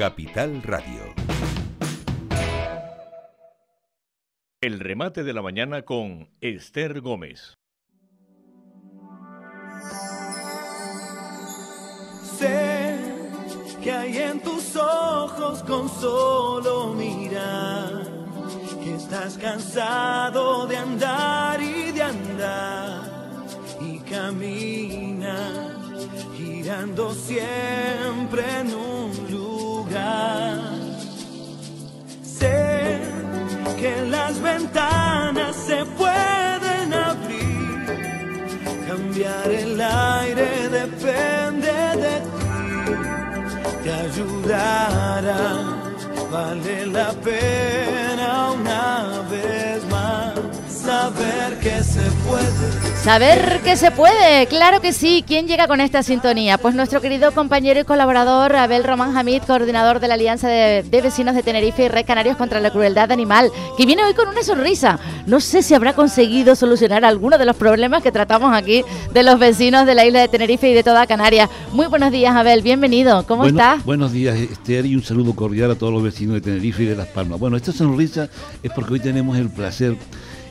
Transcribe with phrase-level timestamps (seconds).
[0.00, 1.14] Capital Radio.
[4.62, 7.58] El remate de la mañana con Esther Gómez.
[12.38, 12.96] Sé
[13.82, 18.02] que hay en tus ojos con solo mirar
[18.82, 23.02] que estás cansado de andar y de andar
[23.82, 25.76] y camina
[26.38, 28.99] girando siempre en un.
[32.22, 32.98] Sé
[33.78, 37.86] que las ventanas se pueden abrir,
[38.88, 41.72] cambiar el aire depende
[42.04, 42.46] de ti,
[43.82, 45.42] te ayudará,
[46.30, 49.69] vale la pena una vez
[50.90, 52.96] saber que se puede.
[53.04, 55.24] Saber que se puede, claro que sí.
[55.24, 56.58] ¿Quién llega con esta sintonía?
[56.58, 61.00] Pues nuestro querido compañero y colaborador Abel Román Hamid, coordinador de la Alianza de, de,
[61.00, 64.42] Vecinos de Tenerife y Red Canarios contra la Crueldad Animal, que viene hoy con una
[64.42, 64.98] sonrisa.
[65.26, 68.82] No sé si habrá conseguido solucionar alguno de los problemas que tratamos aquí
[69.12, 71.48] de los vecinos de la isla de Tenerife y de toda Canarias.
[71.72, 73.24] Muy buenos días, Abel, bienvenido.
[73.28, 73.84] ¿Cómo bueno, estás?
[73.84, 76.96] Buenos días, Esther, y un saludo cordial a todos los vecinos de Tenerife y de
[76.96, 77.38] Las Palmas.
[77.38, 78.28] Bueno, esta sonrisa
[78.60, 79.96] es porque hoy tenemos el placer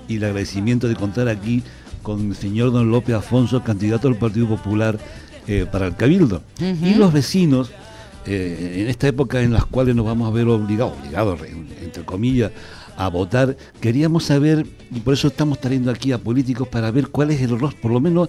[0.10, 1.64] y el agradecimiento de contar aquí
[2.04, 4.98] con el señor don López Afonso, candidato del Partido Popular
[5.48, 6.42] eh, para el Cabildo.
[6.60, 6.92] Uh -huh.
[6.92, 7.72] Y los vecinos,
[8.26, 11.40] eh, en esta época en las cuales nos vamos a ver obligados, obligados,
[11.82, 12.52] entre comillas,
[12.98, 17.32] a votar, queríamos saber, y por eso estamos trayendo aquí a políticos para ver cuál
[17.32, 18.28] es el rostro, por lo menos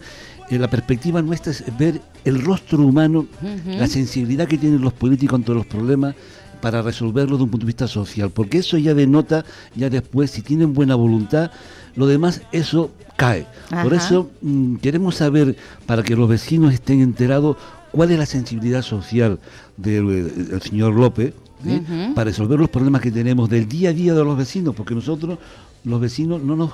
[0.49, 3.79] eh, la perspectiva nuestra es ver el rostro humano, uh -huh.
[3.79, 6.15] la sensibilidad que tienen los políticos ante los problemas
[6.61, 9.45] para resolverlo de un punto de vista social, porque eso ya denota,
[9.75, 11.51] ya después, si tienen buena voluntad,
[11.97, 13.47] lo demás, eso cae.
[13.71, 13.83] Ajá.
[13.83, 17.57] Por eso mmm, queremos saber, para que los vecinos estén enterados,
[17.93, 19.39] cuál es la sensibilidad social
[19.77, 21.71] del, del señor López, ¿sí?
[21.71, 22.15] uh -huh.
[22.15, 25.39] para resolver los problemas que tenemos del día a día de los vecinos, porque nosotros,
[25.85, 26.73] los vecinos, no nos,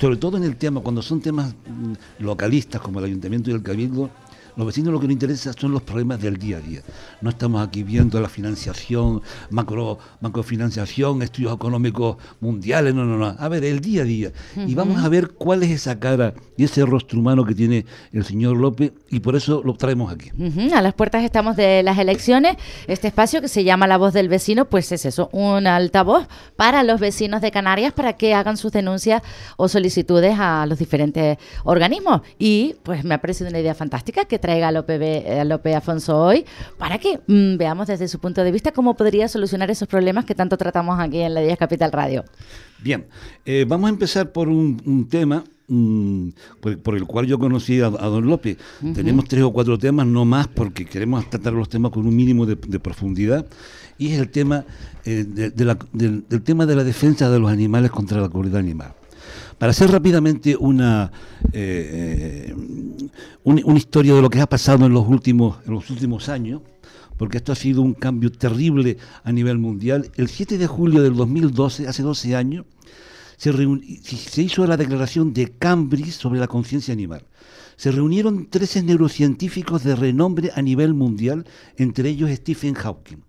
[0.00, 3.62] sobre todo en el tema, cuando son temas mmm, localistas como el ayuntamiento y el
[3.62, 4.10] cabildo,
[4.56, 6.82] los vecinos lo que nos interesa son los problemas del día a día.
[7.20, 13.34] No estamos aquí viendo la financiación, macro, macrofinanciación, estudios económicos mundiales, no, no, no.
[13.38, 14.32] A ver, el día a día.
[14.56, 14.70] Uh -huh.
[14.70, 18.24] Y vamos a ver cuál es esa cara y ese rostro humano que tiene el
[18.24, 20.30] señor López y por eso lo traemos aquí.
[20.38, 20.72] Uh -huh.
[20.72, 22.56] A las puertas estamos de las elecciones.
[22.86, 26.26] Este espacio que se llama La Voz del Vecino, pues es eso, un altavoz
[26.56, 29.22] para los vecinos de Canarias para que hagan sus denuncias
[29.56, 32.22] o solicitudes a los diferentes organismos.
[32.38, 35.74] Y pues me ha parecido una idea fantástica que traiga a Lope, B, a Lope
[35.74, 36.44] Afonso hoy
[36.76, 40.34] para que mmm, veamos desde su punto de vista cómo podría solucionar esos problemas que
[40.34, 42.24] tanto tratamos aquí en la 10 Capital Radio.
[42.82, 43.06] Bien,
[43.46, 46.28] eh, vamos a empezar por un, un tema mm,
[46.60, 48.58] por, por, el cual yo conocí a, a don López.
[48.82, 48.94] Uh -huh.
[48.94, 52.44] Tenemos tres o cuatro temas, no más, porque queremos tratar los temas con un mínimo
[52.44, 53.46] de, de profundidad.
[53.98, 54.64] Y es el tema
[55.04, 58.28] eh, de, de la, del, del tema de la defensa de los animales contra la
[58.28, 58.94] crueldad animal.
[59.62, 61.12] Para hacer rápidamente una,
[61.52, 62.52] eh,
[63.44, 66.62] una, una, historia de lo que ha pasado en los, últimos, en los últimos años,
[67.16, 71.14] porque esto ha sido un cambio terrible a nivel mundial, el 7 de julio del
[71.14, 72.66] 2012, hace 12 años,
[73.36, 73.52] se,
[74.02, 77.24] se hizo la declaración de Cambridge sobre la conciencia animal.
[77.76, 81.46] Se reunieron 13 neurocientíficos de renombre a nivel mundial,
[81.76, 83.22] entre ellos Stephen Hawking,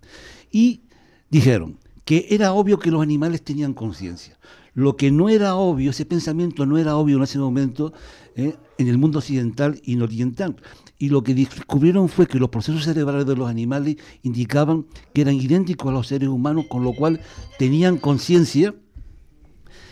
[0.52, 0.82] y
[1.30, 4.36] dijeron que era obvio que los animales tenían conciencia.
[4.74, 7.94] Lo que no era obvio, ese pensamiento no era obvio en ese momento
[8.36, 10.56] eh, en el mundo occidental y no oriental.
[10.98, 15.36] Y lo que descubrieron fue que los procesos cerebrales de los animales indicaban que eran
[15.36, 17.20] idénticos a los seres humanos, con lo cual
[17.60, 18.74] tenían conciencia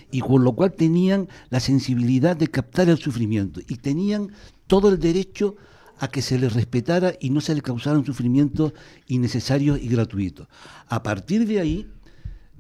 [0.10, 4.32] y con lo cual tenían la sensibilidad de captar el sufrimiento y tenían
[4.68, 5.56] todo el derecho
[6.00, 8.74] a que se les respetara y no se les causaran sufrimientos
[9.08, 10.48] innecesarios y gratuitos.
[10.88, 11.88] A partir de ahí,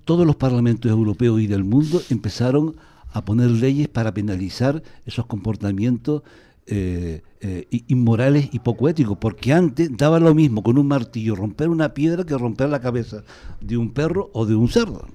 [0.05, 2.75] todos los parlamentos europeos y del mundo empezaron
[3.13, 6.23] a poner leyes para penalizar esos comportamientos
[6.67, 11.69] eh, eh, inmorales y poco éticos, porque antes daba lo mismo con un martillo romper
[11.69, 13.23] una piedra que romper la cabeza
[13.59, 15.05] de un perro o de un cerdo.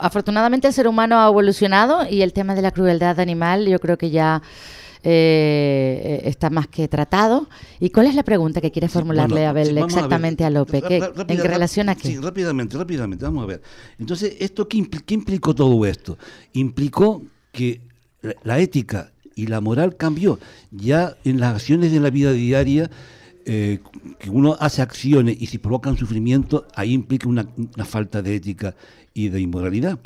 [0.00, 3.98] Afortunadamente el ser humano ha evolucionado y el tema de la crueldad animal yo creo
[3.98, 4.42] que ya
[5.04, 7.48] eh, está más que tratado.
[7.78, 11.24] ¿Y cuál es la pregunta que quiere formularle sí, bueno, Abel sí, exactamente a, a,
[11.28, 12.08] ¿En relación a qué?
[12.08, 13.62] Sí, rápidamente, rápidamente, vamos a ver.
[13.98, 16.16] Entonces, ¿esto qué, impl qué implicó todo esto?
[16.54, 17.22] Implicó
[17.52, 17.82] que
[18.22, 20.38] la, la, ética y la moral cambió.
[20.70, 22.90] Ya en las acciones de la vida diaria,
[23.46, 23.80] eh,
[24.18, 28.74] que uno hace acciones y si provocan sufrimiento, ahí implica una, una falta de ética
[29.12, 29.98] y de inmoralidad.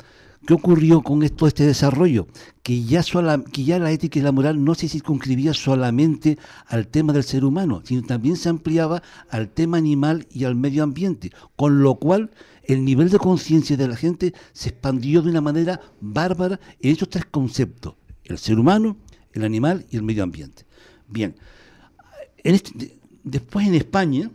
[0.45, 2.27] ¿Qué ocurrió con esto, este desarrollo?
[2.63, 3.03] Que ya,
[3.51, 6.37] que ya la ética y la moral no se circunscribía solamente
[6.67, 10.83] al tema del ser humano, sino también se ampliaba al tema animal y al medio
[10.83, 12.31] ambiente, con lo cual
[12.63, 17.09] el nivel de conciencia de la gente se expandió de una manera bárbara en estos
[17.09, 18.95] tres conceptos, el ser humano,
[19.33, 20.65] el animal y el medio ambiente.
[21.07, 21.35] Bien,
[22.37, 24.31] este, después en España,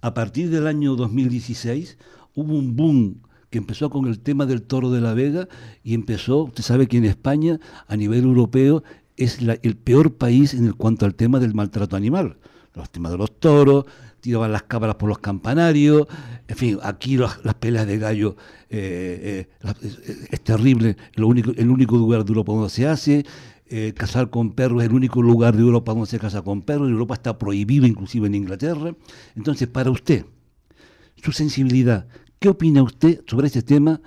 [0.00, 1.96] a partir del año 2016,
[2.34, 5.48] hubo un boom que empezó con el tema del toro de la Vega
[5.82, 8.82] y empezó, usted sabe que en España, a nivel europeo,
[9.16, 12.38] es el peor país en cuanto al tema del maltrato animal.
[12.74, 13.86] Los temas de los toros,
[14.20, 16.06] tiraban las cámaras por los campanarios,
[16.46, 18.36] en fin, aquí las peleas de gallo
[18.68, 19.68] eh, eh,
[20.30, 23.24] es, terrible, lo único, el único lugar de Europa donde se hace,
[23.70, 26.88] eh, cazar con perros es el único lugar de Europa donde se caza con perros,
[26.88, 28.94] en Europa está prohibido inclusive en Inglaterra.
[29.36, 30.24] Entonces, para usted,
[31.22, 32.06] su sensibilidad,
[32.38, 34.00] ¿Qué opina usted sobre este tema,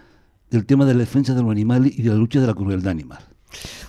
[0.49, 2.91] del tema de la defensa de los animales y de la lucha de la crueldad
[2.91, 3.30] animal?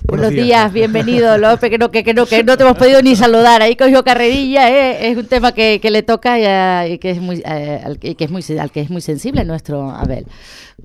[0.04, 3.16] Buenos, días, bienvenido López, que no, que, que, no, que no te hemos podido ni
[3.16, 3.62] saludar.
[3.62, 5.10] Ahí cogió carrerilla, ¿eh?
[5.10, 8.30] es un tema que, que le toca y, que es muy, eh, al, que es
[8.30, 10.26] muy, al que es muy sensible nuestro Abel.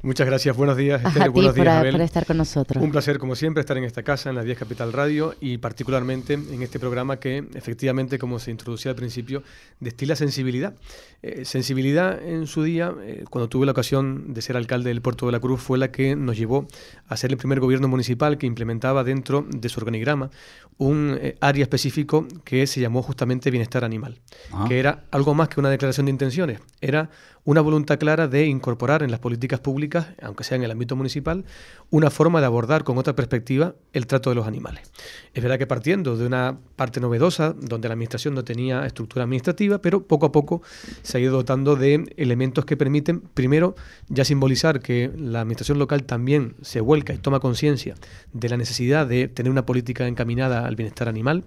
[0.03, 1.03] Muchas gracias, buenos días.
[1.03, 2.83] Esther, buenos días, por, estar con nosotros.
[2.83, 6.33] Un placer, como siempre, estar en esta casa, en la 10 Capital Radio, y particularmente
[6.33, 9.43] en este programa que, efectivamente, como se introducía al principio,
[9.79, 10.75] destila sensibilidad.
[11.23, 15.25] Eh, sensibilidad en su día, eh, cuando tuve la ocasión de ser alcalde del Puerto
[15.25, 16.67] de la Cruz, fue la que nos llevó
[17.07, 20.29] a ser el primer gobierno municipal que implementaba dentro de su organigrama
[20.77, 24.19] un eh, área específico que se llamó justamente bienestar animal,
[24.51, 24.65] ah.
[24.67, 27.09] que era algo más que una declaración de intenciones, era
[27.47, 31.45] una voluntad clara de incorporar en las políticas públicas, aunque sea en el ámbito municipal,
[31.89, 34.91] una forma de abordar con otra perspectiva el trato de los animales.
[35.33, 39.77] Es verdad que partiendo de una parte novedosa, donde la administración no tenía estructura administrativa,
[39.77, 40.61] pero poco a poco
[41.03, 43.75] se ha ido dotando de elementos que permiten, primero,
[44.09, 47.95] ya simbolizar que la administración local también se vuelca y toma conciencia
[48.33, 51.45] de la necesidad de tener una política encaminada al bienestar animal,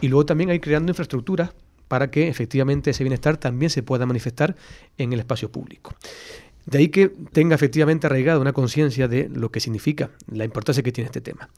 [0.00, 1.50] y luego también ir creando infraestructuras
[1.90, 4.54] para que efectivamente ese bienestar también se pueda manifestar
[4.96, 5.92] en el espacio público.
[6.64, 10.92] De ahí que tenga efectivamente arraigada una conciencia de lo que significa, la importancia que
[10.92, 11.50] tiene este tema.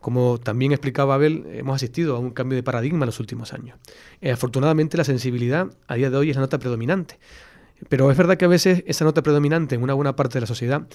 [0.00, 3.78] Como también explicaba Abel, hemos asistido a un cambio de paradigma en los últimos años.
[4.20, 7.20] Eh, afortunadamente la sensibilidad a día de hoy es la nota predominante.
[7.88, 10.46] Pero es verdad que a veces esa nota predominante en una buena parte de la
[10.46, 10.86] sociedad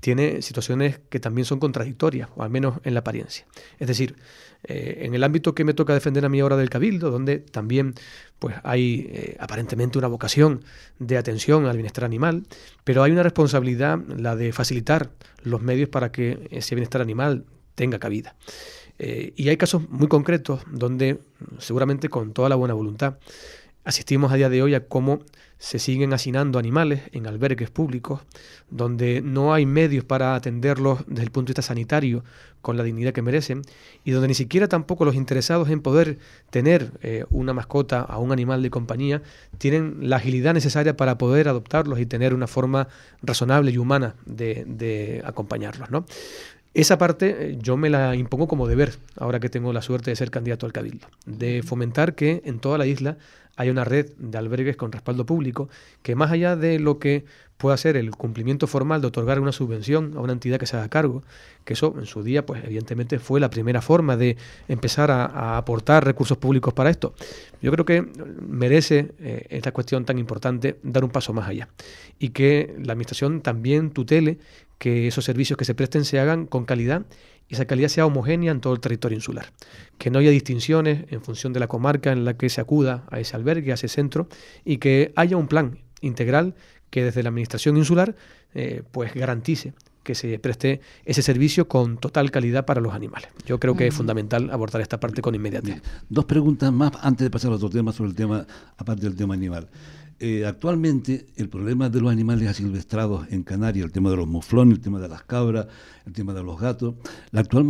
[0.00, 3.46] tiene situaciones que también son contradictorias, o al menos en la apariencia.
[3.78, 4.16] Es decir,
[4.64, 7.94] eh, en el ámbito que me toca defender a mí ahora del Cabildo, donde también
[8.38, 10.62] pues, hay eh, aparentemente una vocación
[10.98, 12.44] de atención al bienestar animal,
[12.84, 15.10] pero hay una responsabilidad, la de facilitar
[15.42, 17.44] los medios para que ese bienestar animal
[17.74, 18.34] tenga cabida.
[18.98, 21.20] Eh, y hay casos muy concretos donde,
[21.58, 23.18] seguramente con toda la buena voluntad,
[23.86, 25.20] asistimos a día de hoy a cómo
[25.58, 28.20] se siguen hacinando animales en albergues públicos,
[28.68, 32.24] donde no hay medios para atenderlos desde el punto de vista sanitario
[32.60, 33.62] con la dignidad que merecen,
[34.04, 36.18] y donde ni siquiera tampoco los interesados en poder
[36.50, 39.22] tener eh, una mascota a un animal de compañía
[39.56, 42.88] tienen la agilidad necesaria para poder adoptarlos y tener una forma
[43.22, 45.90] razonable y humana de, de acompañarlos.
[45.90, 46.06] ¿no?
[46.76, 50.16] Esa parte eh, yo me la impongo como deber, ahora que tengo la suerte de
[50.16, 53.16] ser candidato al Cabildo, de fomentar que en toda la isla
[53.56, 55.70] haya una red de albergues con respaldo público
[56.02, 57.24] que más allá de lo que
[57.56, 60.90] pueda ser el cumplimiento formal de otorgar una subvención a una entidad que se haga
[60.90, 61.22] cargo,
[61.64, 64.36] que eso en su día, pues evidentemente fue la primera forma de
[64.68, 67.14] empezar a, aportar recursos públicos para esto.
[67.62, 68.02] Yo creo que
[68.46, 71.68] merece eh, esta cuestión tan importante dar un paso más allá
[72.18, 74.38] y que la Administración también tutele
[74.78, 77.06] que esos servicios que se presten se hagan con calidad
[77.48, 79.52] y esa calidad sea homogénea en todo el territorio insular.
[79.98, 83.20] Que no haya distinciones en función de la comarca en la que se acuda a
[83.20, 84.28] ese albergue, a ese centro,
[84.64, 86.54] y que haya un plan integral
[86.90, 88.16] que desde la Administración insular
[88.54, 89.74] eh, pues garantice
[90.06, 93.28] que se preste ese servicio con total calidad para los animales.
[93.44, 95.82] Yo creo que es fundamental abordar esta parte con inmediatez.
[96.08, 98.46] Dos preguntas más antes de pasar a otro tema sobre el tema,
[98.78, 99.68] aparte del tema animal.
[100.18, 104.76] Eh, actualmente el problema de los animales asilvestrados en Canarias, el tema de los muflones,
[104.76, 105.66] el tema de las cabras,
[106.06, 106.94] el tema de los gatos,
[107.32, 107.66] la actual,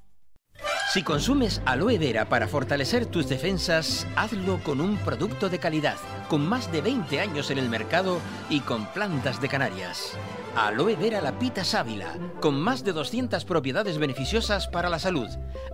[0.90, 5.98] Si consumes aloe vera para fortalecer tus defensas, hazlo con un producto de calidad,
[6.30, 8.18] con más de 20 años en el mercado
[8.50, 10.18] y con plantas de Canarias.
[10.56, 15.30] Aloe vera lapita sábila, con más de 200 propiedades beneficiosas para la salud.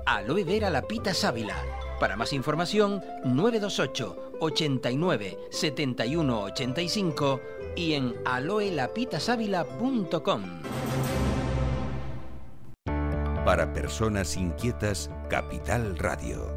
[0.05, 1.55] Aloe vera lapita sábila.
[1.97, 7.39] Para más información, 928 89 71 85
[7.77, 11.24] y en aloelapitasávila.com.
[13.45, 16.55] Para personas inquietas, Capital Radio.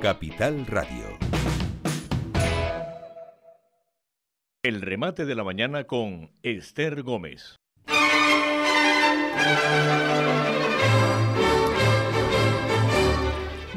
[0.00, 1.18] Capital Radio.
[4.62, 7.56] El remate de la mañana con Esther Gómez.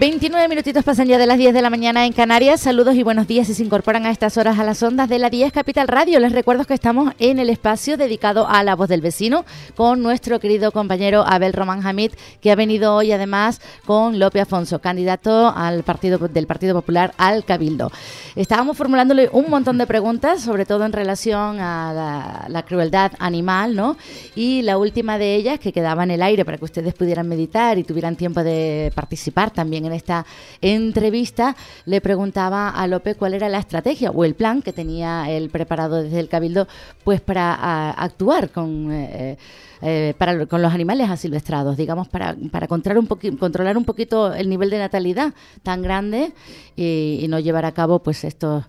[0.01, 2.59] 29 minutitos pasan ya de las 10 de la mañana en Canarias.
[2.59, 5.29] Saludos y buenos días si se incorporan a estas horas a las ondas de la
[5.29, 6.19] 10 Capital Radio.
[6.19, 10.39] Les recuerdo que estamos en el espacio dedicado a la voz del vecino con nuestro
[10.39, 15.83] querido compañero Abel Román Hamid, que ha venido hoy además con López Afonso, candidato al
[15.83, 17.91] partido del Partido Popular al Cabildo.
[18.35, 23.75] Estábamos formulándole un montón de preguntas, sobre todo en relación a la, la crueldad animal,
[23.75, 23.97] ¿no?
[24.33, 27.77] Y la última de ellas, que quedaba en el aire para que ustedes pudieran meditar
[27.77, 30.25] y tuvieran tiempo de participar también en esta
[30.61, 31.55] entrevista,
[31.85, 36.01] le preguntaba a López cuál era la estrategia o el plan que tenía él preparado
[36.03, 36.67] desde el Cabildo
[37.03, 39.37] pues para a, actuar con, eh,
[39.81, 44.49] eh, para, con los animales asilvestrados, digamos, para, para controlar, un controlar un poquito el
[44.49, 45.33] nivel de natalidad
[45.63, 46.33] tan grande
[46.75, 48.65] y, y no llevar a cabo pues estos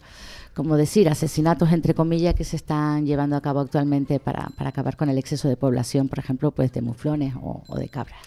[0.54, 4.97] como decir, asesinatos entre comillas que se están llevando a cabo actualmente para, para acabar
[4.97, 8.18] con el exceso de población, por ejemplo, pues de muflones o, o de cabras.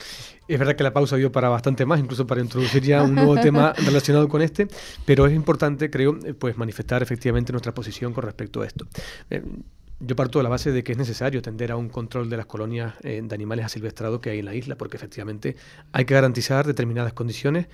[0.47, 3.35] Es verdad que la pausa dio para bastante más, incluso para introducir ya un nuevo
[3.35, 4.67] tema relacionado con este,
[5.03, 8.85] pero es importante, creo, eh, pues manifestar efectivamente nuestra posición con respecto a esto.
[9.29, 9.43] Eh,
[9.99, 12.45] yo parto de la base de que es necesario tender a un control de las
[12.45, 15.55] colonias eh, de animales asilvestrados que hay en la isla, porque efectivamente
[15.93, 17.67] hay que garantizar determinadas condiciones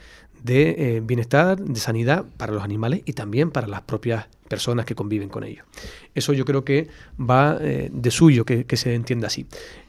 [0.43, 4.93] de eh, bienestar, de sanidad para los animales y también para las propias personas que
[4.93, 5.65] conviven con ellos.
[6.13, 9.47] Eso yo creo que va eh, de suyo que, que se entienda así.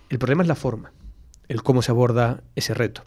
[0.09, 0.93] El problema es la forma,
[1.49, 3.03] el cómo se aborda ese reto.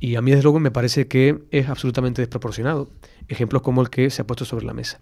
[0.00, 2.88] Y a mí, desde luego, me parece que es absolutamente desproporcionado.
[3.28, 5.00] Ejemplos como el que se ha puesto sobre la mesa.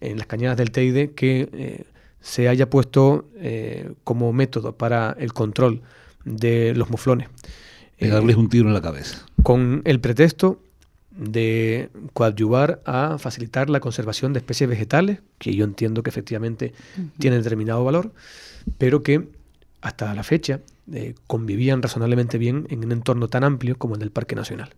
[0.00, 1.86] En las cañadas del Teide, que
[2.22, 5.82] se haya puesto eh, como método para el control
[6.24, 7.28] de los muflones.
[7.98, 9.26] Pegarles un tiro en la cabeza.
[9.42, 10.60] Con el pretexto
[11.16, 16.72] de coadyuvar a facilitar la conservación de especies vegetales, que yo entiendo que efectivamente
[17.18, 18.12] tienen determinado valor,
[18.78, 19.28] pero que
[19.82, 20.60] hasta la fecha
[20.92, 24.70] eh, convivían razonablemente bien en un entorno tan amplio como el del Parque Nacional.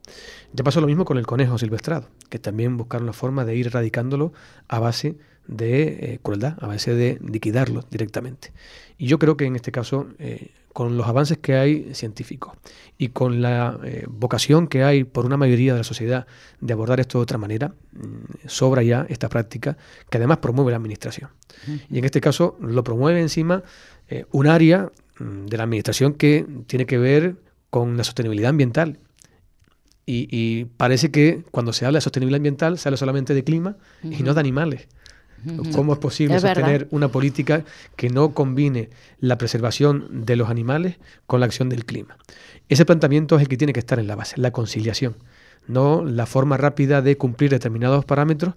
[0.53, 3.69] Ya pasó lo mismo con el conejo silvestrado, que también buscaron la forma de ir
[3.69, 4.33] erradicándolo
[4.67, 8.53] a base de eh, crueldad, a base de liquidarlo directamente.
[8.97, 12.53] Y yo creo que en este caso, eh, con los avances que hay científicos
[12.99, 16.27] y con la eh, vocación que hay por una mayoría de la sociedad
[16.61, 19.79] de abordar esto de otra manera, mm, sobra ya esta práctica
[20.11, 21.31] que además promueve la administración.
[21.91, 23.63] Y en este caso lo promueve encima
[24.33, 27.37] un área mm, de la administración que tiene que ver
[27.71, 28.99] con la sostenibilidad ambiental
[30.07, 34.23] y, parece que cuando se habla de sostenibilidad ambiental se habla solamente de clima y
[34.23, 34.89] no de animales.
[35.73, 37.65] ¿Cómo es posible sostener una política
[37.97, 40.97] que no combine la preservación de los animales
[41.27, 42.17] con la acción del clima?
[42.69, 45.17] Ese planteamiento es el que tiene que estar en la base, la conciliación,
[45.67, 48.55] no la forma rápida de cumplir determinados parámetros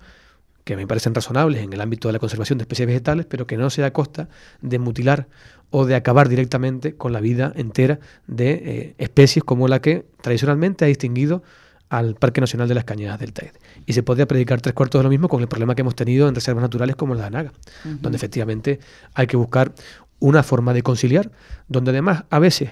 [0.64, 3.56] que me parecen razonables en el ámbito de la conservación de especies vegetales, pero que
[3.56, 4.28] no sea a costa
[4.62, 5.28] de mutilar
[5.70, 10.84] o de acabar directamente con la vida entera de eh, especies como la que tradicionalmente
[10.84, 11.42] ha distinguido
[11.90, 13.54] al Parque Nacional de las Cañadas del Teide.
[13.86, 16.28] Y se podría predicar tres cuartos de lo mismo con el problema que hemos tenido
[16.28, 17.54] en reservas naturales como la Anaga,
[17.84, 18.80] donde efectivamente
[19.14, 19.74] hay que buscar
[20.20, 21.32] una forma de conciliar,
[21.68, 22.72] donde además a veces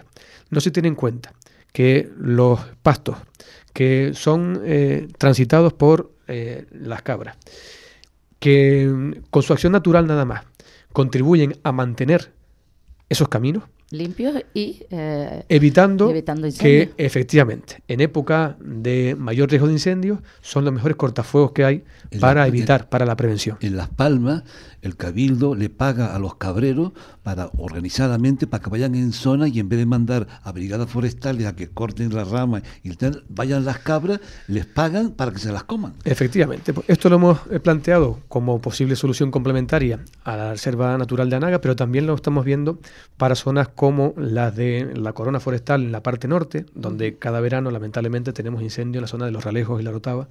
[0.50, 1.34] no se tiene en cuenta
[1.72, 3.18] que los pastos
[3.74, 7.36] que son eh, transitados por eh, las cabras,
[8.40, 10.44] que mm, con su acción natural nada más
[10.94, 12.32] contribuyen a mantener
[13.10, 16.12] esos caminos, limpios y eh, evitando,
[16.60, 21.84] que efectivamente en época de mayor riesgo de incendios son los mejores cortafuegos que hay
[22.20, 23.58] para evitar, para la prevención.
[23.62, 24.44] En Las Palmas
[24.86, 26.92] el cabildo le paga a los cabreros
[27.24, 31.48] para organizadamente para que vayan en zona y en vez de mandar a brigadas forestales
[31.48, 32.92] a que corten las ramas y
[33.30, 35.96] vayan las cabras, les pagan para que se las coman.
[36.04, 41.32] Efectivamente, pues esto lo hemos eh, planteado como posible solución complementaria a la Reserva Natural
[41.32, 42.80] de Anaga, pero también lo estamos viendo
[43.18, 47.72] para zonas como las de la corona forestal en la parte norte, donde cada verano
[47.72, 50.28] lamentablemente tenemos incendios en la zona de los Ralejos y la Rotava,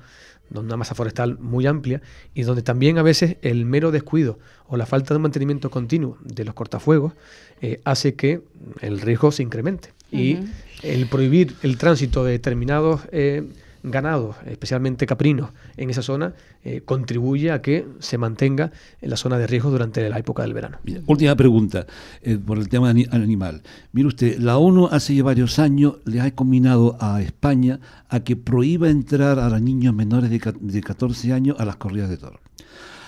[0.51, 2.01] donde una masa forestal muy amplia
[2.35, 6.45] y donde también a veces el mero descuido o la falta de mantenimiento continuo de
[6.45, 7.13] los cortafuegos
[7.61, 8.41] eh, hace que
[8.81, 9.93] el riesgo se incremente.
[10.13, 10.39] Y
[10.85, 13.43] el prohibir el tránsito de determinados eh,
[13.85, 19.39] ganados, especialmente caprinos, en esa zona, eh, contribuye a que se mantenga en la zona
[19.39, 20.79] de riesgo durante la época del verano.
[21.07, 21.87] última pregunta
[22.23, 23.63] eh, por el tema animal.
[23.93, 28.37] Mire usted, la ONU hace ya varios años le ha combinado a España a que
[28.37, 32.41] prohíba entrar a los niños menores de, de 14 años a las corridas de toros.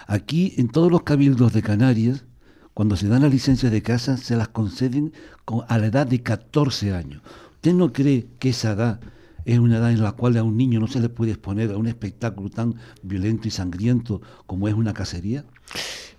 [0.07, 2.25] Aquí, en todos los cabildos de Canarias,
[2.75, 5.15] cuando se dan las licencias de caza, se las conceden
[5.47, 7.23] con, a la edad de 14 años.
[7.55, 9.01] ¿Usted no cree que esa edad
[9.47, 11.77] es una edad en la cual a un niño no se le puede exponer a
[11.77, 15.45] un espectáculo tan violento y sangriento como es una cacería?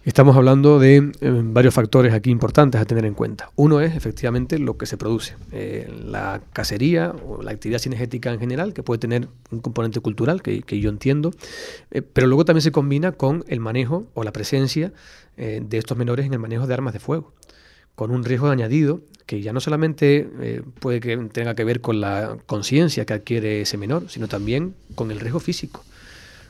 [0.05, 3.51] Estamos hablando de eh, varios factores aquí importantes a tener en cuenta.
[3.57, 5.35] Uno es efectivamente lo que se produce.
[5.51, 10.41] Eh, la cacería o la actividad cinegética en general, que puede tener un componente cultural
[10.41, 11.31] que, yo entiendo,
[11.91, 14.93] eh, pero luego también se combina con el manejo o la presencia
[15.35, 17.31] de estos menores en el manejo de armas de fuego
[17.97, 21.99] con un riesgo añadido que ya no solamente eh, puede que tenga que ver con
[21.99, 25.83] la conciencia que adquiere ese menor, sino también con el riesgo físico.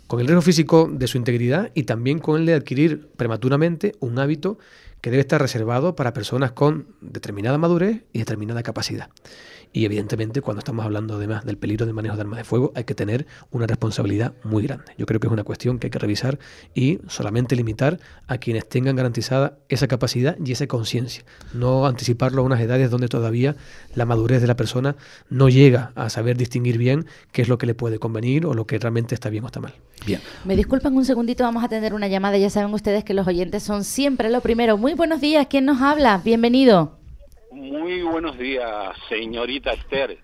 [0.08, 4.20] Con el riesgo físico de su integridad y también con el de adquirir prematuramente un
[4.20, 4.60] hábito
[5.02, 9.10] que debe estar reservado para personas con determinada madurez y determinada capacidad.
[9.74, 12.86] Y evidentemente cuando estamos hablando además del peligro del manejo de armas de fuego hay
[12.86, 14.94] que tener una responsabilidad muy grande.
[14.98, 16.40] Yo creo que es una cuestión que hay que revisar
[16.74, 21.24] y solamente limitar a quienes tengan garantizada esa capacidad y esa conciencia.
[21.54, 23.56] No anticiparlo a unas edades donde todavía
[23.94, 24.96] la madurez de la persona
[25.30, 28.66] no llega a saber distinguir bien qué es lo que le puede convenir o lo
[28.66, 29.74] que realmente está bien o está mal.
[30.06, 30.22] Bien.
[30.46, 32.38] Me disculpan un segundito, vamos a tener una llamada.
[32.38, 34.78] Ya saben ustedes que los oyentes son siempre lo primero.
[34.88, 36.22] Muy buenos días, ¿quién nos habla?
[36.24, 36.98] Bienvenido.
[37.52, 40.18] Muy buenos días, señorita Esther.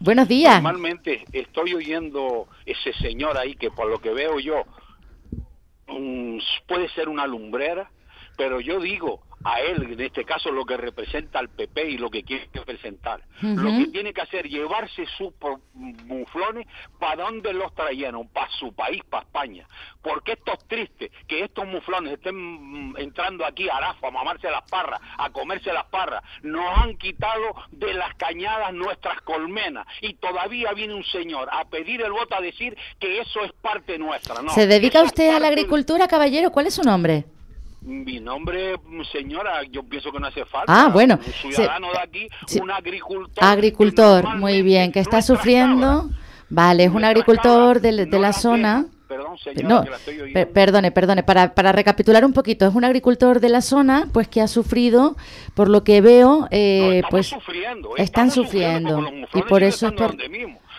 [0.00, 0.60] Buenos días.
[0.60, 4.64] Normalmente estoy oyendo ese señor ahí que por lo que veo yo
[5.86, 6.36] mm,
[6.66, 7.92] puede ser una lumbrera,
[8.36, 12.10] pero yo digo, a él, en este caso lo que representa al PP y lo
[12.10, 13.22] que quiere representar.
[13.40, 15.32] Lo que tiene que hacer llevarse sus
[15.74, 16.66] muflones
[16.98, 19.66] para donde los trajeron, para su país, para España.
[20.00, 24.50] Porque esto es triste, que estos muflones estén mm, entrando aquí a Arafa, a mamarse
[24.50, 26.22] las parras, a comerse las parras.
[26.42, 32.02] Nos han quitado de las cañadas nuestras colmenas y todavía viene un señor a pedir
[32.02, 34.42] el voto a decir que eso es parte nuestra.
[34.42, 36.50] No, ¿Se dedica usted a la agricultura, caballero?
[36.50, 37.24] ¿Cuál es su nombre?
[37.84, 38.76] Mi nombre,
[39.10, 40.66] señora, yo pienso que no hace falta.
[40.84, 42.28] Ah, bueno, Un se- ciudadano de aquí,
[42.60, 43.42] un agricultor.
[43.44, 46.08] Agricultor, muy bien, que está sufriendo.
[46.48, 48.86] Vale, es un agricultor de, de la zona.
[49.08, 50.32] Perdón, señora, No, que la estoy oyendo.
[50.32, 54.26] per- perdone, perdone, para, para recapitular un poquito, es un agricultor de la zona, pues
[54.28, 55.16] que ha sufrido,
[55.54, 60.16] por lo que veo, eh, pues sufriendo, están sufriendo sufriendo y por eso es por.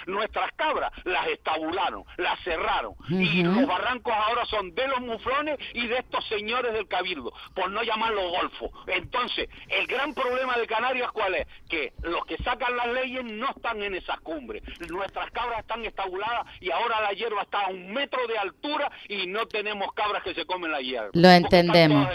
[0.07, 5.87] Nuestras cabras las estabularon, las cerraron y los barrancos ahora son de los muflones y
[5.87, 8.71] de estos señores del cabildo, por no llamarlos golfos.
[8.87, 11.47] Entonces, el gran problema de Canarias cuál es?
[11.69, 14.63] Que los que sacan las leyes no están en esas cumbres.
[14.89, 19.27] Nuestras cabras están estabuladas y ahora la hierba está a un metro de altura y
[19.27, 21.09] no tenemos cabras que se comen la hierba.
[21.13, 22.07] Lo entendemos.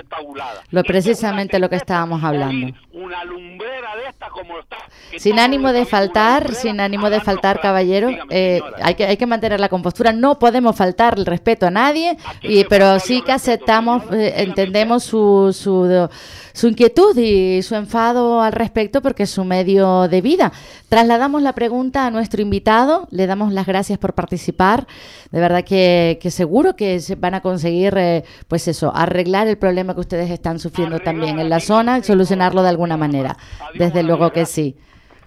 [0.71, 2.77] Lo precisamente lo que estábamos hablando.
[2.93, 4.77] Una lumbrera de como está
[5.17, 9.61] Sin ánimo de faltar, sin ánimo de faltar, caballero, eh, hay, que, hay que mantener
[9.61, 10.13] la compostura.
[10.13, 15.55] No podemos faltar el respeto a nadie, y, pero sí que aceptamos, eh, entendemos su,
[15.57, 16.09] su,
[16.53, 20.53] su inquietud y su enfado al respecto porque es su medio de vida.
[20.89, 24.87] Trasladamos la pregunta a nuestro invitado, le damos las gracias por participar.
[25.31, 29.95] De verdad que, que seguro que van a conseguir, eh, pues eso, arreglar el problema
[29.95, 33.37] que ustedes están sufriendo también en la zona y solucionarlo de alguna manera.
[33.75, 34.77] Desde luego que sí.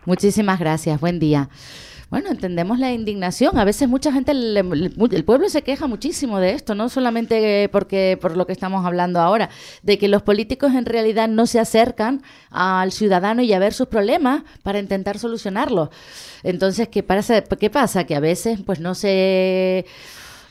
[0.05, 0.99] Muchísimas gracias.
[0.99, 1.49] Buen día.
[2.11, 3.57] Bueno, entendemos la indignación.
[3.57, 4.73] A veces mucha gente, mu-
[5.09, 9.21] el pueblo se queja muchísimo de esto, no solamente porque por lo que estamos hablando
[9.21, 9.49] ahora,
[9.81, 13.87] de que los políticos en realidad no se acercan al ciudadano y a ver sus
[13.87, 15.87] problemas para intentar solucionarlos.
[16.43, 17.41] Entonces, ¿qué pasa?
[17.43, 18.03] ¿Qué pasa?
[18.03, 19.85] Que a veces, pues no se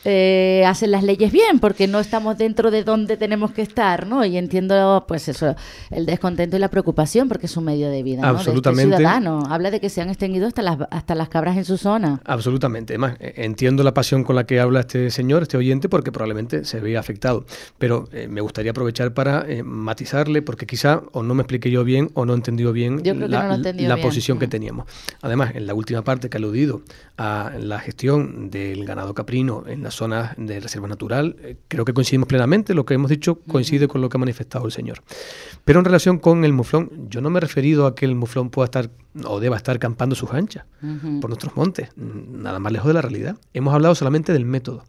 [0.04, 4.24] eh, hacen las leyes bien porque no estamos dentro de donde tenemos que estar, ¿no?
[4.24, 5.54] Y entiendo, pues eso,
[5.90, 8.28] el descontento y la preocupación porque es un medio de vida, ¿no?
[8.28, 8.96] De este Absolutamente.
[8.96, 9.42] ciudadano.
[9.48, 12.20] Habla de que se han extinguido hasta las, hasta las cabras en su zona.
[12.24, 12.94] Absolutamente.
[12.94, 16.64] Además, eh, entiendo la pasión con la que habla este señor, este oyente, porque probablemente
[16.64, 17.44] se ve afectado.
[17.78, 21.84] Pero eh, me gustaría aprovechar para eh, matizarle, porque quizá o no me expliqué yo
[21.84, 24.06] bien o no he entendido bien Yo creo que la, no entendido la bien.
[24.06, 24.86] posición que teníamos.
[25.20, 26.82] Además, en la última parte que ha aludido
[27.16, 31.92] a la gestión del ganado caprino en las zonas de reserva natural, eh, creo que
[31.92, 32.74] coincidimos plenamente.
[32.74, 35.03] Lo que hemos dicho coincide con lo que ha manifestado el señor.
[35.64, 38.50] Pero en relación con el muflón, yo no me he referido a que el muflón
[38.50, 38.90] pueda estar
[39.24, 40.64] o deba estar campando sus anchas
[41.20, 43.37] por nuestros montes, mm, nada más lejos de la realidad.
[43.53, 44.85] Hemos hablado solamente del método,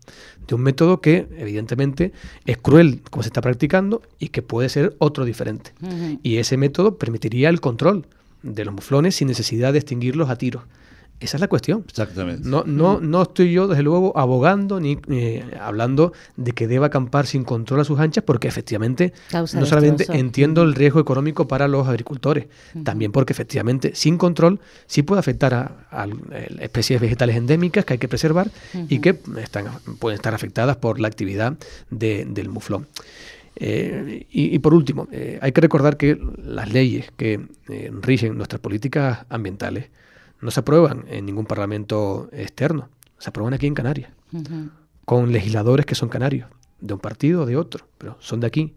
[0.48, 2.12] de un método que evidentemente
[2.46, 5.74] es cruel como se está practicando y que puede ser otro diferente.
[6.22, 8.06] Y ese método permitiría el control
[8.44, 10.64] de los muflones sin necesidad de extinguirlos a tiros.
[11.22, 11.84] Esa es la cuestión.
[11.88, 12.50] Exactamente.
[12.50, 17.28] No, no, no estoy yo, desde luego, abogando ni eh, hablando de que deba acampar
[17.28, 20.20] sin control a sus anchas, porque efectivamente Causa no solamente destrozo.
[20.20, 22.48] entiendo el riesgo económico para los agricultores,
[22.84, 26.08] también porque efectivamente sin control sí puede afectar a, a,
[26.60, 28.50] especies vegetales endémicas que hay que preservar
[28.90, 29.66] y que están,
[30.00, 31.54] pueden estar afectadas por la actividad
[31.92, 32.88] de- del muflón.
[33.58, 38.38] Eh, y, y por último, eh, hay que recordar que las leyes que eh, rigen
[38.38, 39.86] nuestras políticas ambientales
[40.41, 44.12] no se aprueban en ningún parlamento externo, se aprueban aquí en Canarias,
[45.06, 46.49] con legisladores que son canarios,
[46.80, 48.73] de un partido o de otro, pero son de aquí.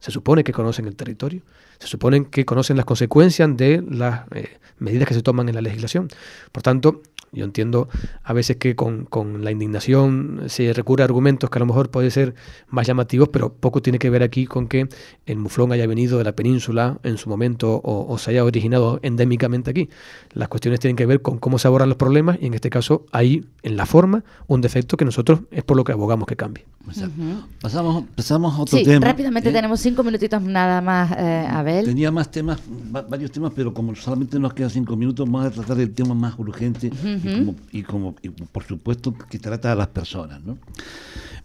[0.00, 1.42] Se supone que conocen el territorio,
[1.78, 5.62] se supone que conocen las consecuencias de las eh, medidas que se toman en la
[5.62, 6.08] legislación.
[6.52, 7.00] Por tanto,
[7.34, 7.88] yo entiendo
[8.22, 11.90] a veces que con, con la indignación se recurre a argumentos que a lo mejor
[11.90, 12.34] pueden ser
[12.68, 14.88] más llamativos, pero poco tiene que ver aquí con que
[15.26, 19.00] el muflón haya venido de la península en su momento o, o se haya originado
[19.02, 19.88] endémicamente aquí.
[20.32, 23.06] Las cuestiones tienen que ver con cómo se abordan los problemas y en este caso
[23.12, 26.64] hay en la forma un defecto que nosotros es por lo que abogamos que cambie.
[26.86, 27.42] Ujú.
[27.62, 29.06] Pasamos, pasamos a otro Sí, tema.
[29.06, 29.52] rápidamente ¿eh?
[29.52, 31.84] tenemos cinco minutitos nada más, eh, Abel.
[31.86, 32.60] Tenía más temas,
[32.94, 36.14] va- varios temas, pero como solamente nos quedan cinco minutos, vamos a tratar el tema
[36.14, 36.90] más urgente
[37.24, 40.42] y, como, y como- y por supuesto que trata a las personas.
[40.44, 40.58] ¿no?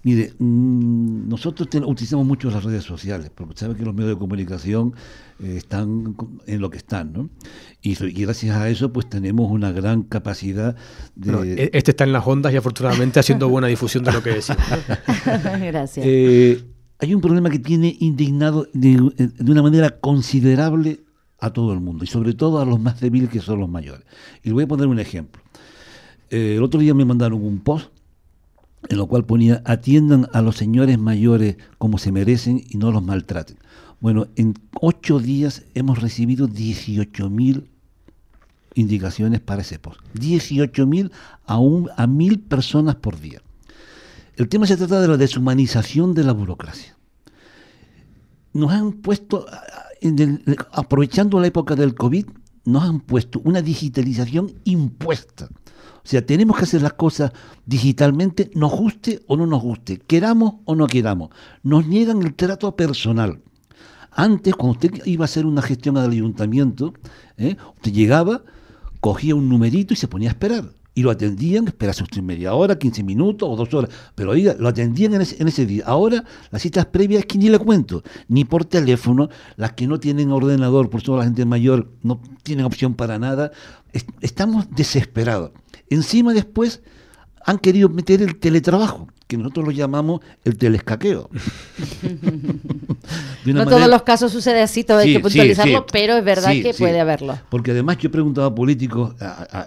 [0.04, 4.18] Mire, mm, nosotros ten- utilizamos mucho las redes sociales, porque sabe que los medios de
[4.18, 4.94] comunicación
[5.42, 6.16] eh, están
[6.48, 7.30] en lo que están, ¿no?
[7.82, 10.76] Y, gracias a eso, pues tenemos una gran capacidad
[11.16, 11.32] de...
[11.32, 14.32] Bueno, e- este está en las ondas y afortunadamente haciendo buena difusión de lo que
[14.32, 14.62] decimos.
[15.62, 16.06] Gracias.
[16.08, 16.64] Eh,
[17.00, 21.00] hay un problema que tiene indignado de, de una manera considerable
[21.40, 24.06] a todo el mundo y sobre todo a los más débiles que son los mayores.
[24.44, 25.42] Y voy a poner un ejemplo.
[26.30, 27.92] Eh, el otro día me mandaron un post
[28.88, 33.04] en lo cual ponía atiendan a los señores mayores como se merecen y no los
[33.04, 33.58] maltraten.
[34.00, 37.66] Bueno, en ocho días hemos recibido 18.000
[38.76, 40.00] indicaciones para ese post.
[40.16, 41.12] 18.000
[41.46, 43.42] a, un, a mil personas por día.
[44.38, 46.96] El tema se trata de la deshumanización de la burocracia.
[48.54, 49.46] Nos han puesto,
[50.72, 52.26] aprovechando la época del COVID,
[52.66, 55.50] nos han puesto una digitalización impuesta.
[55.98, 57.32] O sea, tenemos que hacer las cosas
[57.66, 61.30] digitalmente, nos guste o no nos guste, queramos o no queramos.
[61.64, 63.42] Nos niegan el trato personal.
[64.12, 66.94] Antes, cuando usted iba a hacer una gestión al ayuntamiento,
[67.38, 67.58] ¿eh?
[67.76, 68.44] usted llegaba,
[69.02, 70.72] cogía un numerito y se ponía a esperar.
[71.00, 73.90] Y lo atendían, esperase usted media hora, 15 minutos o dos horas.
[74.16, 75.86] Pero oiga, lo atendían en ese, día.
[75.86, 78.04] Ahora, las citas previas que ni le cuento.
[78.28, 82.66] Ni por teléfono, las que no tienen ordenador, por toda la gente mayor, no tienen
[82.66, 83.54] opción para nada.
[84.20, 85.52] estamos desesperados.
[85.90, 86.82] Encima después
[87.46, 91.30] han querido meter el teletrabajo que nosotros lo llamamos el telescaqueo.
[93.46, 97.00] no todos los casos sucede así, todo hay que puntualizarlo, pero es verdad que puede
[97.00, 97.38] haberlo.
[97.52, 99.14] Porque además yo he preguntado a políticos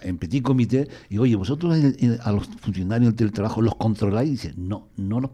[0.03, 1.79] en petit comité, y oye, vosotros
[2.25, 5.31] a los funcionarios del teletrabajo los controláis, y dicen, no, no los,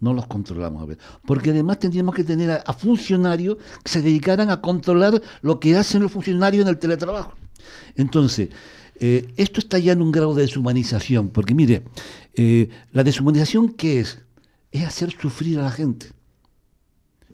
[0.00, 0.82] no, los controlamos.
[0.82, 0.98] A ver.
[1.24, 6.02] Porque además tendríamos que tener a funcionarios que se dedicaran a controlar lo que hacen
[6.02, 7.34] los funcionarios en el teletrabajo.
[7.94, 8.48] Entonces,
[9.00, 11.82] eh, esto está ya en un grado de deshumanización, porque mire,
[12.34, 14.20] eh, la deshumanización, ¿qué es?
[14.70, 16.06] Es hacer sufrir a la gente.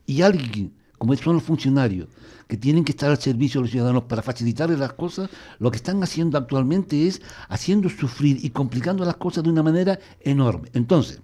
[0.06, 2.08] Y alguien, como son los funcionarios,
[2.48, 5.76] que tienen que estar al servicio de los ciudadanos para facilitarles las cosas, lo que
[5.76, 10.70] están haciendo actualmente es haciendo sufrir y complicando las cosas de una manera enorme.
[10.72, 11.20] Entonces,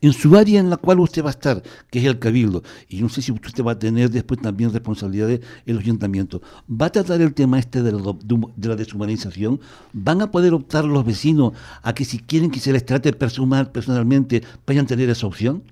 [0.00, 3.00] en su área en la cual usted va a estar, que es el cabildo, y
[3.00, 6.92] no sé si usted va a tener después también responsabilidades en los ayuntamientos, va a
[6.92, 9.60] tratar el tema este de la, deshumanización,
[9.92, 13.70] van a poder optar los vecinos a que si quieren que se les trate personal,
[13.70, 15.62] personalmente, vayan a tener esa opción.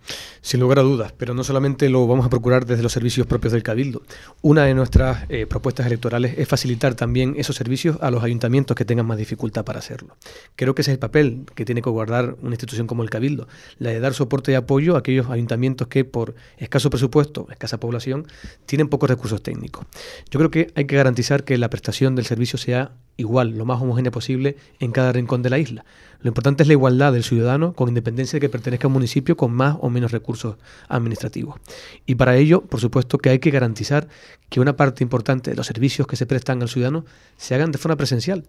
[0.40, 3.54] Sin lugar a dudas, pero no solamente lo vamos a procurar desde los servicios propios
[3.54, 4.02] del cabildo.
[4.42, 8.84] Una de nuestras eh, propuestas electorales es facilitar también esos servicios a los ayuntamientos que
[8.84, 10.16] tengan más dificultad para hacerlo.
[10.56, 13.48] Creo que ese es el papel que tiene que guardar una institución como el cabildo,
[13.78, 18.26] la de dar soporte y apoyo a aquellos ayuntamientos que por escaso presupuesto, escasa población,
[18.66, 19.86] tienen pocos recursos técnicos.
[20.30, 23.80] Yo creo que hay que garantizar que la prestación del servicio sea igual, lo más
[23.80, 25.84] homogénea posible en cada rincón de la isla.
[26.20, 29.36] Lo importante es la igualdad del ciudadano con independencia de que pertenezca a un municipio
[29.36, 30.56] con más o menos recursos
[30.88, 31.60] administrativos.
[32.06, 34.08] Y para ello, por supuesto, que hay que garantizar
[34.48, 37.04] que una parte importante de los servicios que se prestan al ciudadano
[37.36, 38.44] se hagan de forma presencial.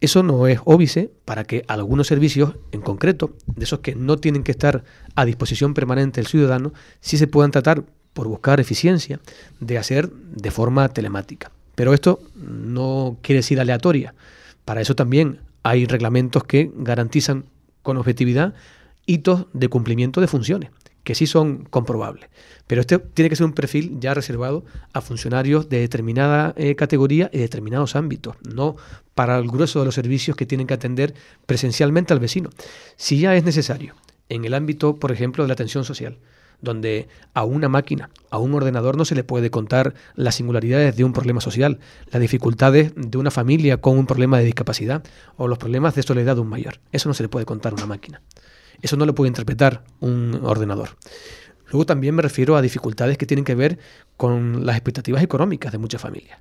[0.00, 4.42] Eso no es óbice para que algunos servicios en concreto, de esos que no tienen
[4.42, 4.82] que estar
[5.14, 7.84] a disposición permanente del ciudadano, sí se puedan tratar
[8.14, 9.20] por buscar eficiencia
[9.60, 11.52] de hacer de forma telemática.
[11.74, 14.14] Pero esto no quiere decir aleatoria.
[14.64, 17.44] Para eso también hay reglamentos que garantizan
[17.82, 18.54] con objetividad
[19.06, 20.70] hitos de cumplimiento de funciones,
[21.04, 22.28] que sí son comprobables.
[22.66, 27.30] Pero este tiene que ser un perfil ya reservado a funcionarios de determinada eh, categoría
[27.32, 28.76] y determinados ámbitos, no
[29.14, 31.14] para el grueso de los servicios que tienen que atender
[31.46, 32.50] presencialmente al vecino.
[32.96, 33.94] Si ya es necesario,
[34.28, 36.18] en el ámbito, por ejemplo, de la atención social,
[36.62, 41.04] donde a una máquina, a un ordenador no se le puede contar las singularidades de
[41.04, 45.02] un problema social, las dificultades de una familia con un problema de discapacidad
[45.36, 46.80] o los problemas de soledad de un mayor.
[46.92, 48.20] Eso no se le puede contar a una máquina.
[48.82, 50.90] Eso no le puede interpretar un ordenador.
[51.70, 53.78] Luego también me refiero a dificultades que tienen que ver
[54.16, 56.40] con las expectativas económicas de muchas familias.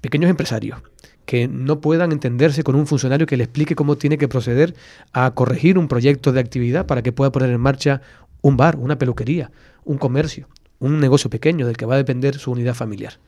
[0.00, 0.80] Pequeños empresarios
[1.26, 4.74] que no puedan entenderse con un funcionario que le explique cómo tiene que proceder
[5.12, 8.02] a corregir un proyecto de actividad para que pueda poner en marcha
[8.40, 9.52] un bar, una peluquería,
[9.84, 13.20] un comercio, un negocio pequeño del que va a depender su unidad familiar.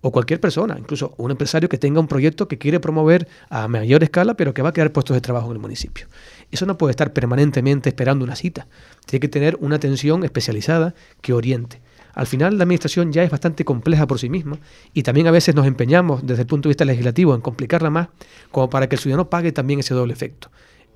[0.00, 4.02] O cualquier persona, incluso un empresario que tenga un proyecto que quiere promover a mayor
[4.02, 6.08] escala, pero que va a crear puestos de trabajo en el municipio.
[6.50, 8.66] Eso no puede estar permanentemente esperando una cita.
[9.06, 11.80] Tiene que tener una atención especializada que oriente.
[12.14, 14.58] Al final la administración ya es bastante compleja por sí misma
[14.92, 18.08] y también a veces nos empeñamos desde el punto de vista legislativo en complicarla más
[18.52, 20.50] como para que el ciudadano pague también ese doble efecto.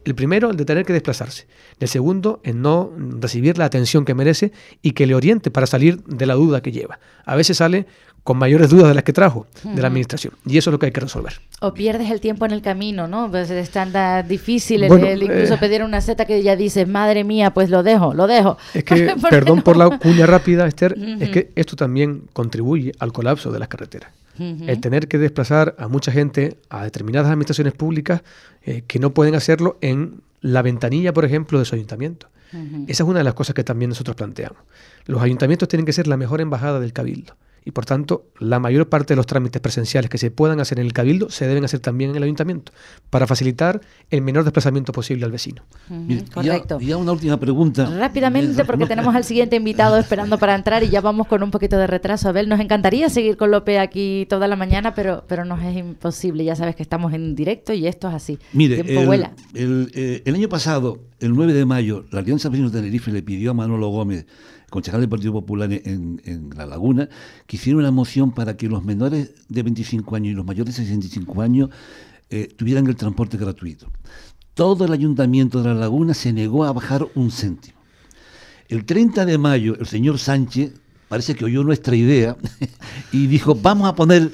[0.04, 1.46] El primero, el de tener que desplazarse.
[1.80, 6.02] El segundo, en no recibir la atención que merece y que le oriente para salir
[6.04, 6.98] de la duda que lleva.
[7.24, 7.86] A veces sale
[8.28, 10.34] con mayores dudas de las que trajo de la administración.
[10.44, 11.40] Y eso es lo que hay que resolver.
[11.60, 13.30] O pierdes el tiempo en el camino, ¿no?
[13.30, 13.92] Pues es tan
[14.28, 18.12] difícil el, incluso eh, pedir una seta que ya dices, madre mía, pues lo dejo,
[18.12, 18.58] lo dejo.
[18.74, 23.50] Es que, perdón por la cuña rápida, Esther, es que esto también contribuye al colapso
[23.50, 24.10] de las carreteras.
[24.38, 28.22] El tener que desplazar a mucha gente a determinadas administraciones públicas
[28.62, 32.28] eh, que no pueden hacerlo en la ventanilla, por ejemplo, de su ayuntamiento.
[32.86, 34.58] Esa es una de las cosas que también nosotros planteamos.
[35.04, 37.36] Los ayuntamientos tienen que ser la mejor embajada del cabildo.
[37.64, 40.86] Y por tanto, la mayor parte de los trámites presenciales que se puedan hacer en
[40.86, 42.72] el Cabildo se deben hacer también en el Ayuntamiento,
[43.10, 45.62] para facilitar el menor desplazamiento posible al vecino.
[46.32, 46.78] correcto.
[46.80, 47.86] Y ya, una última pregunta.
[47.86, 51.76] Rápidamente, porque tenemos al siguiente invitado esperando para entrar y ya vamos con un poquito
[51.78, 52.28] de retraso.
[52.28, 56.44] Abel, nos encantaría seguir con López aquí toda la mañana, pero, pero nos es imposible.
[56.44, 58.38] Ya sabes que estamos en directo y esto es así.
[58.52, 58.80] Mire,
[59.54, 63.22] el, eh, el, año pasado, el 9 de mayo, la Alianza Vecinos de Tenerife le
[63.22, 64.26] pidió a Manolo Gómez
[64.70, 67.08] concejal del Partido Popular en, La Laguna,
[67.46, 70.84] que hicieron una moción para que los menores de 25 años y los mayores de
[70.84, 71.70] 65 años
[72.30, 73.90] eh, tuvieran el transporte gratuito.
[74.54, 77.78] Todo el ayuntamiento de La Laguna se negó a bajar un céntimo.
[78.68, 80.72] El 30 de mayo, el señor Sánchez
[81.08, 82.36] parece que oyó nuestra idea
[83.12, 84.30] y dijo, vamos a poner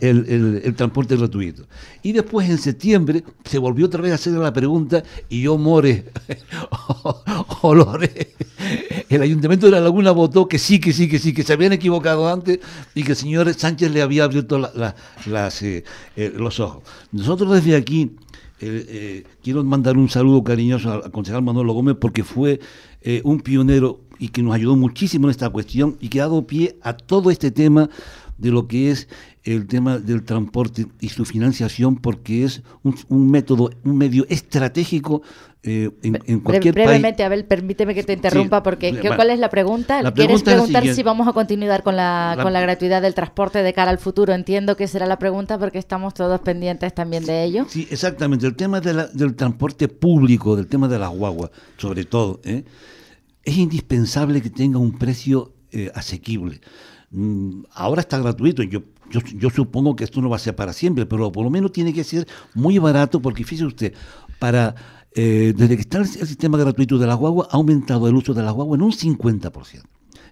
[0.00, 1.64] el, transporte gratuito.
[2.02, 6.04] Y después en septiembre se volvió otra vez a hacer la pregunta y yo, More,
[7.62, 8.28] Olores,
[9.08, 11.72] el Ayuntamiento de La Laguna votó que sí, que sí, que sí, que se habían
[11.72, 12.60] equivocado antes
[12.94, 15.84] y que el señor Sánchez le había abierto eh,
[16.16, 16.82] eh, los ojos.
[17.12, 18.12] Nosotros desde aquí
[18.60, 22.60] eh, quiero mandar un saludo cariñoso al concejal Manolo Gómez porque fue
[23.24, 26.76] un pionero y que nos ayudó muchísimo en esta cuestión y que ha dado pie
[26.82, 27.88] a todo este tema
[28.36, 29.08] de lo que es
[29.44, 35.22] el tema del transporte y su financiación, porque es un, método, un medio estratégico
[35.62, 40.12] eh, en, cualquier Brevemente, Abel, permíteme que te interrumpa, porque ¿cuál es la pregunta?
[40.12, 43.90] ¿Quieres preguntar si vamos a continuar con la, con la gratuidad del transporte de cara
[43.90, 44.34] al futuro?
[44.34, 47.66] Entiendo que será la pregunta, porque estamos todos pendientes también de ello.
[47.68, 48.46] Sí, exactamente.
[48.46, 52.64] El tema del transporte público, del tema de las guaguas, sobre todo, ¿eh?
[53.44, 56.60] Es indispensable que tenga un precio eh, asequible.
[57.10, 61.06] Mm, ahora está gratuito, yo, yo, supongo que esto no va a ser para siempre,
[61.06, 63.94] pero por lo menos tiene que ser muy barato, porque fíjese usted,
[64.38, 64.74] para
[65.12, 68.42] eh, desde que está el, sistema gratuito de la guagua, ha aumentado el uso de
[68.42, 69.82] la guagua en un 50%.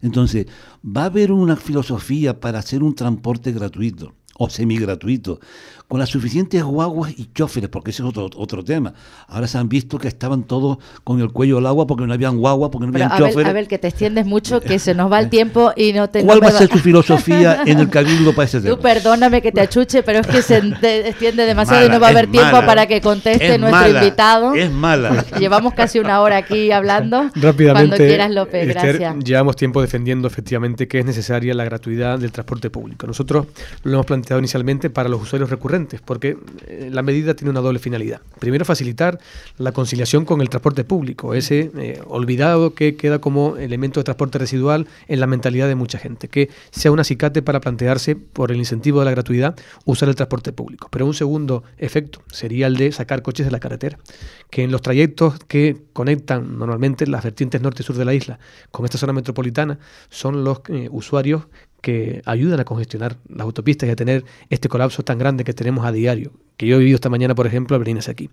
[0.00, 0.46] Entonces,
[0.84, 5.40] va a haber una filosofía para hacer un transporte gratuito o semi-gratuito,
[5.88, 8.92] con las suficientes guaguas y choferes, porque ese es otro, otro tema.
[9.26, 12.36] Ahora se han visto que estaban todos con el cuello al agua porque no habían
[12.36, 13.48] guagua, porque no habían choferes.
[13.48, 16.24] A ver, que te extiendes mucho, que se nos va el tiempo y no te...
[16.24, 18.76] ¿Cuál va a ser tu filosofía en el cabildo para ese tema?
[18.76, 22.10] Tú perdóname que te achuche, pero es que se extiende demasiado y no va a
[22.10, 24.54] haber tiempo para que conteste nuestro invitado.
[24.54, 25.24] Es mala.
[25.38, 27.30] Llevamos casi una hora aquí hablando.
[27.34, 27.88] Rápidamente.
[27.88, 29.16] Cuando quieras, López, gracias.
[29.24, 33.06] llevamos tiempo defendiendo efectivamente que es necesaria la gratuidad del transporte público.
[33.06, 33.46] Nosotros
[33.84, 36.36] lo hemos planteado inicialmente para los usuarios recurrentes, porque
[36.66, 38.20] eh, la medida tiene una doble finalidad.
[38.38, 39.18] Primero, facilitar
[39.56, 44.38] la conciliación con el transporte público, ese eh, olvidado que queda como elemento de transporte
[44.38, 48.58] residual en la mentalidad de mucha gente, que sea un acicate para plantearse, por el
[48.58, 50.88] incentivo de la gratuidad, usar el transporte público.
[50.90, 53.98] Pero un segundo efecto sería el de sacar coches de la carretera,
[54.50, 58.38] que en los trayectos que conectan normalmente las vertientes norte y sur de la isla
[58.70, 59.78] con esta zona metropolitana
[60.10, 61.44] son los eh, usuarios
[61.80, 65.86] que ayudan a congestionar las autopistas y a tener este colapso tan grande que tenemos
[65.86, 68.28] a diario que yo he vivido esta mañana, por ejemplo, al venir aquí.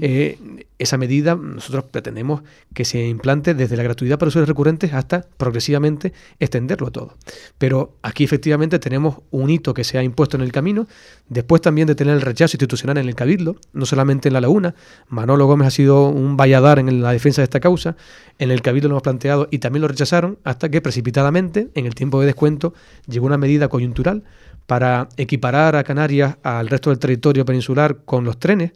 [0.00, 0.38] Eh,
[0.78, 6.12] esa medida nosotros pretendemos que se implante desde la gratuidad para usuarios recurrentes hasta progresivamente
[6.38, 7.14] extenderlo a todo.
[7.58, 10.86] Pero aquí efectivamente tenemos un hito que se ha impuesto en el camino,
[11.28, 14.74] después también de tener el rechazo institucional en el Cabildo, no solamente en la Laguna,
[15.08, 17.96] Manolo Gómez ha sido un valladar en la defensa de esta causa,
[18.38, 21.94] en el Cabildo lo hemos planteado y también lo rechazaron, hasta que precipitadamente, en el
[21.94, 22.74] tiempo de descuento,
[23.06, 24.22] llegó una medida coyuntural
[24.66, 28.72] para equiparar a Canarias al resto del territorio peninsular con los trenes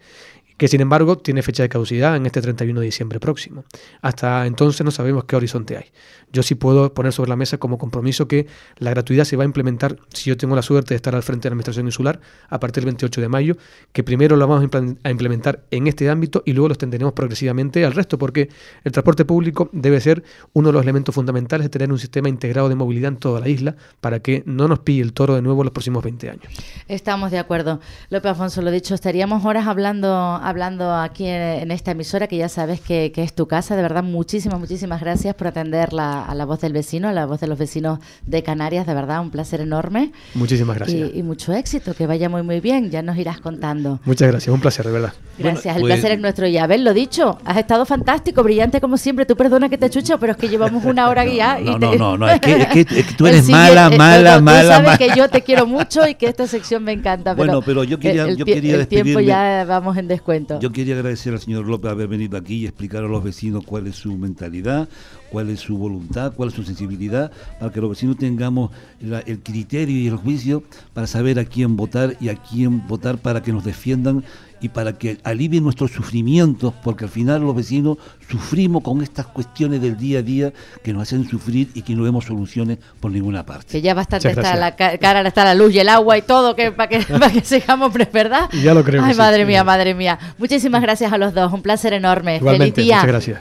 [0.63, 3.65] que sin embargo tiene fecha de caducidad en este 31 de diciembre próximo.
[4.01, 5.87] Hasta entonces no sabemos qué horizonte hay.
[6.33, 8.47] Yo sí puedo poner sobre la mesa como compromiso que
[8.79, 11.43] la gratuidad se va a implementar, si yo tengo la suerte de estar al frente
[11.43, 13.57] de la Administración Insular, a partir del 28 de mayo,
[13.93, 14.71] que primero lo vamos
[15.03, 18.49] a implementar en este ámbito y luego lo extenderemos progresivamente al resto, porque
[18.85, 20.23] el transporte público debe ser
[20.53, 23.49] uno de los elementos fundamentales de tener un sistema integrado de movilidad en toda la
[23.49, 26.45] isla para que no nos pille el toro de nuevo los próximos 20 años.
[26.87, 27.81] Estamos de acuerdo.
[28.11, 30.13] López Afonso, lo dicho, estaríamos horas hablando
[30.53, 33.75] hablando aquí en, esta emisora, que ya sabes que, es tu casa.
[33.75, 37.41] De verdad, muchísimas, muchísimas gracias por atender a la voz del vecino, a la voz
[37.41, 38.87] de los vecinos de Canarias.
[38.87, 40.13] De verdad, un placer enorme.
[40.35, 41.11] Muchísimas gracias.
[41.15, 42.91] Y, mucho éxito, que vaya muy, muy bien.
[42.91, 44.01] Ya nos irás contando.
[44.05, 45.13] Muchas gracias, un placer, de verdad.
[45.39, 46.47] Gracias, el placer pues es nuestro.
[46.47, 49.25] Y lo dicho, has estado fantástico, brillante como siempre.
[49.25, 51.59] Tú perdona que te chucho, pero es que llevamos una hora guía.
[51.73, 52.85] No, no, no, no, es, que,
[53.17, 54.61] tú eres mala, mala, mala.
[54.61, 57.35] Tú sabes que yo te quiero mucho y que esta sección me encanta.
[57.35, 60.32] bueno, pero yo quería, el, yo quería el tiempo ya vamos en descuento.
[60.61, 63.87] Yo quería agradecer al señor López haber venido aquí y explicar a los vecinos cuál
[63.87, 64.89] es su mentalidad,
[65.31, 69.99] cuál es su voluntad, cuál es su sensibilidad, para que los vecinos tengamos el criterio
[69.99, 70.63] y el juicio
[70.95, 74.25] para saber a quién votar y a quién votar para que nos defiendan
[74.63, 77.99] y para que alivien nuestros sufrimientos, porque al final los vecinos
[78.31, 80.53] sufrimos con estas cuestiones del día a día
[80.85, 83.67] que nos hacen sufrir y que no vemos soluciones por ninguna parte.
[83.73, 86.71] Que ya bastante está la cara, está la luz y el agua y todo que
[86.71, 88.49] para que, para que sigamos, ¿verdad?
[88.63, 89.05] Ya lo creo.
[89.05, 90.19] Ay, madre mía, madre mía.
[90.39, 92.37] Muchísimas gracias a los dos, un placer enorme.
[92.37, 92.97] Igualmente, Feliz día.
[92.97, 93.41] Muchas gracias.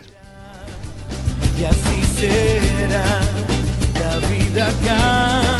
[1.59, 3.03] Y así será,
[3.93, 5.50] la vida cambia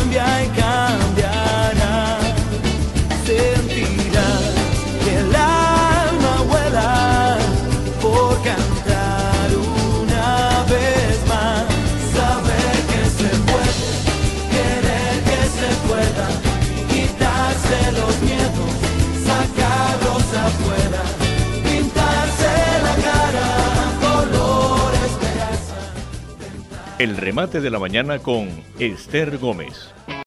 [27.02, 28.47] El remate de la mañana con
[28.78, 29.91] Esther Gómez.